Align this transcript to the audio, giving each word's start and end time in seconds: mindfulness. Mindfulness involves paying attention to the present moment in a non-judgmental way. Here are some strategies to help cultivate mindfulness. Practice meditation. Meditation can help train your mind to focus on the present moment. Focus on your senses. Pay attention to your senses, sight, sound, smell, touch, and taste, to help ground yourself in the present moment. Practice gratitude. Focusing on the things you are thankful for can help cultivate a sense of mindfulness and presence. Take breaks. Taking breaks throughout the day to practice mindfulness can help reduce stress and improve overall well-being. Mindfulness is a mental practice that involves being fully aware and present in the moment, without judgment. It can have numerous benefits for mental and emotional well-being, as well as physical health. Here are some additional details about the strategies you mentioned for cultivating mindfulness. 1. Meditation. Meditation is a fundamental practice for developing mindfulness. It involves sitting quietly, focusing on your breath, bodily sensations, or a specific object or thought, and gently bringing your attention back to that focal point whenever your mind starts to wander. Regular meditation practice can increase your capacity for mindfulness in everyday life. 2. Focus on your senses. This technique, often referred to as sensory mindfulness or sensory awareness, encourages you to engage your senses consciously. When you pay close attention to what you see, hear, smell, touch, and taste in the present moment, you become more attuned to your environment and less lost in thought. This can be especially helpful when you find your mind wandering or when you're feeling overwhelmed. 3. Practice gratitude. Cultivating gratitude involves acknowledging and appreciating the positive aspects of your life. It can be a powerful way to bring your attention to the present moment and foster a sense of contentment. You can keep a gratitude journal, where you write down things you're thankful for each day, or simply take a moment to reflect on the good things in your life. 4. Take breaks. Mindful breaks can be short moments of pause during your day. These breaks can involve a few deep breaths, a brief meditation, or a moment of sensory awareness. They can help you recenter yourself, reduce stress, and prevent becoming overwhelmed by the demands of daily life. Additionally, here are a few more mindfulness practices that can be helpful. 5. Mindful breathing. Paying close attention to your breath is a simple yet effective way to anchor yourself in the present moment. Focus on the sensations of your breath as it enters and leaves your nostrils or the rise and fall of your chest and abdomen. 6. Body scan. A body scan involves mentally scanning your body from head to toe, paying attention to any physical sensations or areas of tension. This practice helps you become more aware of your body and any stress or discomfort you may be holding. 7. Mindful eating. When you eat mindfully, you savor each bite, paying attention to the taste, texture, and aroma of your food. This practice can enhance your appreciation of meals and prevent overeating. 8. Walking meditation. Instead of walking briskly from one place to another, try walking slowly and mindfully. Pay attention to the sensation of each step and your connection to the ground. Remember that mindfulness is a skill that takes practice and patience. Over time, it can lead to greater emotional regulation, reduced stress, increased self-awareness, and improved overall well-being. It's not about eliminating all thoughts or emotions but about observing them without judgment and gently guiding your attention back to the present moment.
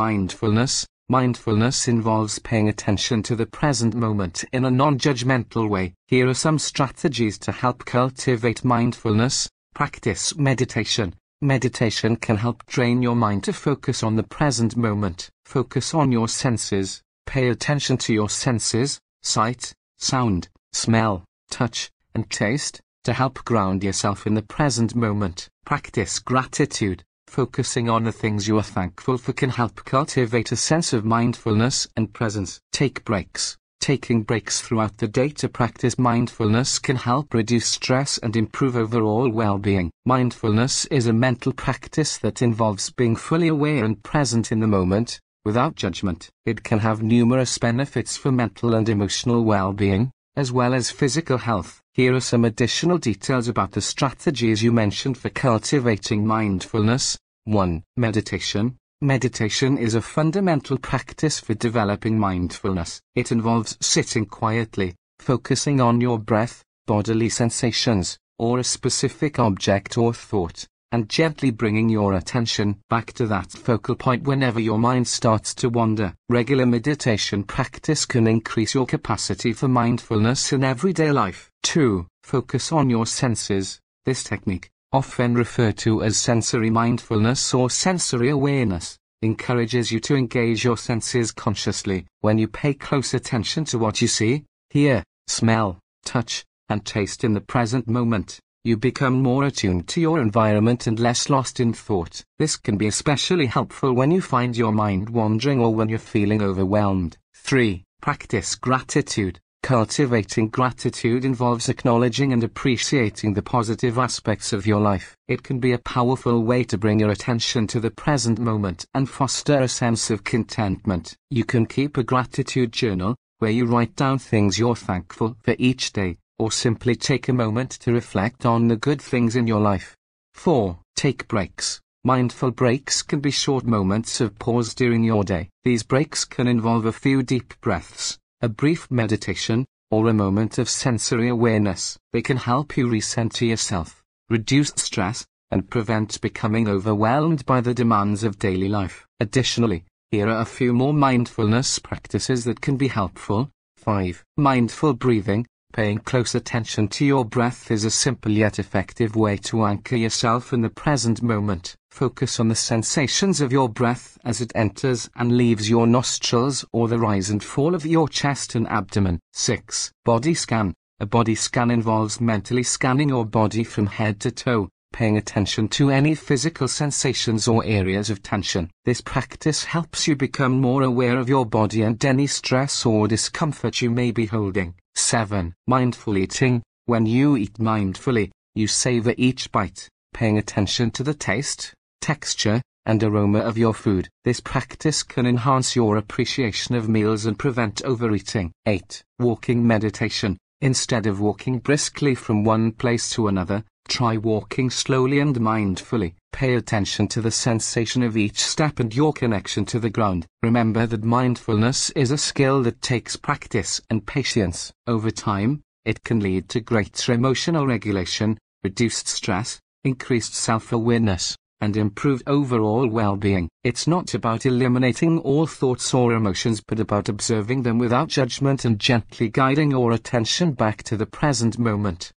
mindfulness. 0.00 0.86
Mindfulness 1.10 1.86
involves 1.86 2.38
paying 2.38 2.70
attention 2.70 3.22
to 3.24 3.36
the 3.36 3.44
present 3.44 3.94
moment 3.94 4.46
in 4.50 4.64
a 4.64 4.70
non-judgmental 4.70 5.68
way. 5.68 5.92
Here 6.06 6.26
are 6.26 6.42
some 6.46 6.58
strategies 6.58 7.38
to 7.40 7.52
help 7.52 7.84
cultivate 7.84 8.64
mindfulness. 8.64 9.50
Practice 9.74 10.34
meditation. 10.36 11.14
Meditation 11.42 12.16
can 12.16 12.38
help 12.38 12.64
train 12.64 13.02
your 13.02 13.14
mind 13.14 13.44
to 13.44 13.52
focus 13.52 14.02
on 14.02 14.16
the 14.16 14.22
present 14.22 14.74
moment. 14.74 15.28
Focus 15.44 15.92
on 15.92 16.10
your 16.10 16.28
senses. 16.28 17.02
Pay 17.26 17.50
attention 17.50 17.98
to 17.98 18.14
your 18.14 18.30
senses, 18.30 18.98
sight, 19.20 19.74
sound, 19.98 20.48
smell, 20.72 21.26
touch, 21.50 21.90
and 22.14 22.30
taste, 22.30 22.80
to 23.04 23.12
help 23.12 23.44
ground 23.44 23.84
yourself 23.84 24.26
in 24.26 24.32
the 24.32 24.48
present 24.56 24.94
moment. 24.94 25.50
Practice 25.66 26.18
gratitude. 26.20 27.04
Focusing 27.30 27.88
on 27.88 28.02
the 28.02 28.10
things 28.10 28.48
you 28.48 28.58
are 28.58 28.62
thankful 28.64 29.16
for 29.16 29.32
can 29.32 29.50
help 29.50 29.84
cultivate 29.84 30.50
a 30.50 30.56
sense 30.56 30.92
of 30.92 31.04
mindfulness 31.04 31.86
and 31.96 32.12
presence. 32.12 32.60
Take 32.72 33.04
breaks. 33.04 33.56
Taking 33.78 34.24
breaks 34.24 34.60
throughout 34.60 34.96
the 34.96 35.06
day 35.06 35.28
to 35.28 35.48
practice 35.48 35.96
mindfulness 35.96 36.80
can 36.80 36.96
help 36.96 37.32
reduce 37.32 37.66
stress 37.66 38.18
and 38.18 38.34
improve 38.34 38.76
overall 38.76 39.30
well-being. 39.30 39.92
Mindfulness 40.04 40.86
is 40.86 41.06
a 41.06 41.12
mental 41.12 41.52
practice 41.52 42.18
that 42.18 42.42
involves 42.42 42.90
being 42.90 43.14
fully 43.14 43.46
aware 43.46 43.84
and 43.84 44.02
present 44.02 44.50
in 44.50 44.58
the 44.58 44.66
moment, 44.66 45.20
without 45.44 45.76
judgment. 45.76 46.30
It 46.44 46.64
can 46.64 46.80
have 46.80 47.00
numerous 47.00 47.56
benefits 47.58 48.16
for 48.16 48.32
mental 48.32 48.74
and 48.74 48.88
emotional 48.88 49.44
well-being, 49.44 50.10
as 50.34 50.50
well 50.50 50.74
as 50.74 50.90
physical 50.90 51.38
health. 51.38 51.80
Here 52.00 52.14
are 52.14 52.20
some 52.20 52.46
additional 52.46 52.96
details 52.96 53.46
about 53.46 53.72
the 53.72 53.82
strategies 53.82 54.62
you 54.62 54.72
mentioned 54.72 55.18
for 55.18 55.28
cultivating 55.28 56.26
mindfulness. 56.26 57.18
1. 57.44 57.84
Meditation. 57.98 58.78
Meditation 59.02 59.76
is 59.76 59.94
a 59.94 60.00
fundamental 60.00 60.78
practice 60.78 61.38
for 61.38 61.52
developing 61.52 62.18
mindfulness. 62.18 63.02
It 63.14 63.32
involves 63.32 63.76
sitting 63.82 64.24
quietly, 64.24 64.94
focusing 65.18 65.78
on 65.82 66.00
your 66.00 66.18
breath, 66.18 66.64
bodily 66.86 67.28
sensations, 67.28 68.18
or 68.38 68.58
a 68.58 68.64
specific 68.64 69.38
object 69.38 69.98
or 69.98 70.14
thought, 70.14 70.66
and 70.92 71.08
gently 71.08 71.50
bringing 71.50 71.88
your 71.88 72.14
attention 72.14 72.76
back 72.88 73.12
to 73.12 73.26
that 73.26 73.50
focal 73.52 73.94
point 73.94 74.24
whenever 74.24 74.58
your 74.58 74.78
mind 74.78 75.06
starts 75.06 75.54
to 75.54 75.68
wander. 75.68 76.14
Regular 76.28 76.66
meditation 76.66 77.44
practice 77.44 78.04
can 78.06 78.26
increase 78.26 78.74
your 78.74 78.86
capacity 78.86 79.52
for 79.52 79.68
mindfulness 79.68 80.52
in 80.52 80.64
everyday 80.64 81.12
life. 81.12 81.50
2. 81.62 82.06
Focus 82.24 82.72
on 82.72 82.90
your 82.90 83.06
senses. 83.06 83.80
This 84.04 84.24
technique, 84.24 84.70
often 84.92 85.34
referred 85.34 85.76
to 85.78 86.02
as 86.02 86.16
sensory 86.16 86.70
mindfulness 86.70 87.54
or 87.54 87.70
sensory 87.70 88.30
awareness, 88.30 88.98
encourages 89.22 89.92
you 89.92 90.00
to 90.00 90.16
engage 90.16 90.64
your 90.64 90.76
senses 90.76 91.30
consciously. 91.30 92.06
When 92.20 92.38
you 92.38 92.48
pay 92.48 92.74
close 92.74 93.14
attention 93.14 93.64
to 93.66 93.78
what 93.78 94.00
you 94.00 94.08
see, 94.08 94.44
hear, 94.70 95.04
smell, 95.26 95.78
touch, 96.04 96.44
and 96.68 96.84
taste 96.84 97.24
in 97.24 97.34
the 97.34 97.40
present 97.40 97.86
moment, 97.86 98.40
you 98.62 98.76
become 98.76 99.22
more 99.22 99.44
attuned 99.44 99.88
to 99.88 100.02
your 100.02 100.20
environment 100.20 100.86
and 100.86 101.00
less 101.00 101.30
lost 101.30 101.60
in 101.60 101.72
thought. 101.72 102.22
This 102.38 102.56
can 102.58 102.76
be 102.76 102.86
especially 102.86 103.46
helpful 103.46 103.94
when 103.94 104.10
you 104.10 104.20
find 104.20 104.54
your 104.54 104.72
mind 104.72 105.08
wandering 105.08 105.60
or 105.60 105.74
when 105.74 105.88
you're 105.88 105.98
feeling 105.98 106.42
overwhelmed. 106.42 107.16
3. 107.34 107.84
Practice 108.02 108.54
gratitude. 108.56 109.40
Cultivating 109.62 110.48
gratitude 110.48 111.24
involves 111.24 111.70
acknowledging 111.70 112.34
and 112.34 112.44
appreciating 112.44 113.32
the 113.32 113.42
positive 113.42 113.96
aspects 113.98 114.52
of 114.52 114.66
your 114.66 114.80
life. 114.80 115.16
It 115.26 115.42
can 115.42 115.58
be 115.58 115.72
a 115.72 115.78
powerful 115.78 116.42
way 116.42 116.64
to 116.64 116.76
bring 116.76 117.00
your 117.00 117.10
attention 117.10 117.66
to 117.68 117.80
the 117.80 117.90
present 117.90 118.38
moment 118.38 118.84
and 118.94 119.08
foster 119.08 119.60
a 119.60 119.68
sense 119.68 120.10
of 120.10 120.24
contentment. 120.24 121.16
You 121.30 121.44
can 121.44 121.64
keep 121.64 121.96
a 121.96 122.02
gratitude 122.02 122.72
journal, 122.72 123.16
where 123.38 123.50
you 123.50 123.64
write 123.64 123.96
down 123.96 124.18
things 124.18 124.58
you're 124.58 124.76
thankful 124.76 125.36
for 125.42 125.54
each 125.58 125.92
day, 125.94 126.18
or 126.40 126.50
simply 126.50 126.96
take 126.96 127.28
a 127.28 127.34
moment 127.34 127.70
to 127.70 127.92
reflect 127.92 128.46
on 128.46 128.66
the 128.66 128.76
good 128.76 129.00
things 129.00 129.36
in 129.36 129.46
your 129.46 129.60
life. 129.60 129.94
4. 130.32 130.78
Take 130.96 131.28
breaks. 131.28 131.82
Mindful 132.02 132.52
breaks 132.52 133.02
can 133.02 133.20
be 133.20 133.30
short 133.30 133.66
moments 133.66 134.22
of 134.22 134.38
pause 134.38 134.74
during 134.74 135.04
your 135.04 135.22
day. 135.22 135.50
These 135.64 135.82
breaks 135.82 136.24
can 136.24 136.48
involve 136.48 136.86
a 136.86 136.92
few 136.92 137.22
deep 137.22 137.52
breaths, 137.60 138.18
a 138.40 138.48
brief 138.48 138.90
meditation, 138.90 139.66
or 139.90 140.08
a 140.08 140.14
moment 140.14 140.56
of 140.56 140.70
sensory 140.70 141.28
awareness. 141.28 141.98
They 142.14 142.22
can 142.22 142.38
help 142.38 142.74
you 142.74 142.86
recenter 142.86 143.46
yourself, 143.46 144.02
reduce 144.30 144.72
stress, 144.76 145.26
and 145.50 145.68
prevent 145.68 146.22
becoming 146.22 146.68
overwhelmed 146.68 147.44
by 147.44 147.60
the 147.60 147.74
demands 147.74 148.24
of 148.24 148.38
daily 148.38 148.68
life. 148.68 149.06
Additionally, 149.20 149.84
here 150.10 150.28
are 150.28 150.40
a 150.40 150.46
few 150.46 150.72
more 150.72 150.94
mindfulness 150.94 151.78
practices 151.78 152.44
that 152.44 152.62
can 152.62 152.78
be 152.78 152.88
helpful. 152.88 153.50
5. 153.76 154.24
Mindful 154.38 154.94
breathing. 154.94 155.46
Paying 155.72 155.98
close 155.98 156.34
attention 156.34 156.88
to 156.88 157.04
your 157.04 157.24
breath 157.24 157.70
is 157.70 157.84
a 157.84 157.92
simple 157.92 158.32
yet 158.32 158.58
effective 158.58 159.14
way 159.14 159.36
to 159.36 159.64
anchor 159.64 159.94
yourself 159.94 160.52
in 160.52 160.62
the 160.62 160.68
present 160.68 161.22
moment. 161.22 161.76
Focus 161.92 162.40
on 162.40 162.48
the 162.48 162.56
sensations 162.56 163.40
of 163.40 163.52
your 163.52 163.68
breath 163.68 164.18
as 164.24 164.40
it 164.40 164.50
enters 164.56 165.08
and 165.14 165.36
leaves 165.36 165.70
your 165.70 165.86
nostrils 165.86 166.64
or 166.72 166.88
the 166.88 166.98
rise 166.98 167.30
and 167.30 167.44
fall 167.44 167.76
of 167.76 167.86
your 167.86 168.08
chest 168.08 168.56
and 168.56 168.66
abdomen. 168.66 169.20
6. 169.32 169.92
Body 170.04 170.34
scan. 170.34 170.74
A 170.98 171.06
body 171.06 171.36
scan 171.36 171.70
involves 171.70 172.20
mentally 172.20 172.64
scanning 172.64 173.10
your 173.10 173.24
body 173.24 173.62
from 173.62 173.86
head 173.86 174.18
to 174.20 174.32
toe, 174.32 174.68
paying 174.92 175.16
attention 175.16 175.68
to 175.68 175.90
any 175.90 176.16
physical 176.16 176.66
sensations 176.66 177.46
or 177.46 177.64
areas 177.64 178.10
of 178.10 178.24
tension. 178.24 178.68
This 178.84 179.00
practice 179.00 179.64
helps 179.66 180.08
you 180.08 180.16
become 180.16 180.60
more 180.60 180.82
aware 180.82 181.16
of 181.16 181.28
your 181.28 181.46
body 181.46 181.82
and 181.82 182.04
any 182.04 182.26
stress 182.26 182.84
or 182.84 183.06
discomfort 183.06 183.80
you 183.80 183.88
may 183.88 184.10
be 184.10 184.26
holding. 184.26 184.74
7. 184.94 185.54
Mindful 185.66 186.16
eating. 186.18 186.62
When 186.86 187.06
you 187.06 187.36
eat 187.36 187.54
mindfully, 187.54 188.30
you 188.54 188.66
savor 188.66 189.14
each 189.16 189.50
bite, 189.52 189.88
paying 190.12 190.38
attention 190.38 190.90
to 190.92 191.02
the 191.02 191.14
taste, 191.14 191.72
texture, 192.00 192.60
and 192.86 193.02
aroma 193.02 193.40
of 193.40 193.58
your 193.58 193.74
food. 193.74 194.08
This 194.24 194.40
practice 194.40 195.02
can 195.02 195.26
enhance 195.26 195.76
your 195.76 195.96
appreciation 195.96 196.74
of 196.74 196.88
meals 196.88 197.26
and 197.26 197.38
prevent 197.38 197.82
overeating. 197.82 198.52
8. 198.66 199.02
Walking 199.18 199.66
meditation. 199.66 200.38
Instead 200.62 201.06
of 201.06 201.20
walking 201.20 201.58
briskly 201.58 202.14
from 202.14 202.44
one 202.44 202.70
place 202.70 203.08
to 203.10 203.28
another, 203.28 203.64
try 203.88 204.16
walking 204.16 204.68
slowly 204.68 205.18
and 205.18 205.36
mindfully. 205.36 206.12
Pay 206.32 206.54
attention 206.54 207.08
to 207.08 207.22
the 207.22 207.30
sensation 207.30 208.02
of 208.02 208.16
each 208.16 208.42
step 208.42 208.78
and 208.78 208.94
your 208.94 209.12
connection 209.12 209.64
to 209.64 209.80
the 209.80 209.88
ground. 209.88 210.26
Remember 210.42 210.86
that 210.86 211.02
mindfulness 211.02 211.88
is 211.90 212.10
a 212.10 212.18
skill 212.18 212.62
that 212.62 212.82
takes 212.82 213.16
practice 213.16 213.80
and 213.88 214.06
patience. 214.06 214.70
Over 214.86 215.10
time, 215.10 215.62
it 215.86 216.04
can 216.04 216.20
lead 216.20 216.50
to 216.50 216.60
greater 216.60 217.12
emotional 217.14 217.66
regulation, 217.66 218.38
reduced 218.62 219.08
stress, 219.08 219.60
increased 219.82 220.34
self-awareness, 220.34 221.36
and 221.60 221.76
improved 221.76 222.22
overall 222.26 222.88
well-being. 222.88 223.50
It's 223.62 223.86
not 223.86 224.14
about 224.14 224.46
eliminating 224.46 225.18
all 225.18 225.46
thoughts 225.46 225.92
or 225.92 226.14
emotions 226.14 226.62
but 226.66 226.80
about 226.80 227.10
observing 227.10 227.62
them 227.62 227.78
without 227.78 228.08
judgment 228.08 228.64
and 228.64 228.78
gently 228.78 229.28
guiding 229.28 229.70
your 229.70 229.92
attention 229.92 230.52
back 230.52 230.82
to 230.84 230.96
the 230.96 231.06
present 231.06 231.58
moment. 231.58 232.08